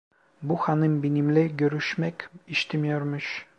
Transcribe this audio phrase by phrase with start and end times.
[0.41, 2.15] Bu hanım benimle görüşmek
[2.47, 3.45] istemiyormuş!